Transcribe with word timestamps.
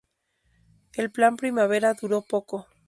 El 0.93 1.11
Plan 1.11 1.35
Primavera 1.37 1.93
duró 1.93 2.23
poco. 2.23 2.65